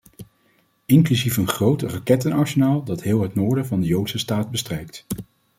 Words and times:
Inclusief 0.85 1.37
een 1.37 1.47
groot 1.47 1.81
rakettenarsenaal 1.81 2.83
dat 2.83 3.01
heel 3.01 3.21
het 3.21 3.35
noorden 3.35 3.65
van 3.65 3.79
de 3.81 3.87
joodse 3.87 4.17
staat 4.17 4.51
bestrijkt. 4.51 5.05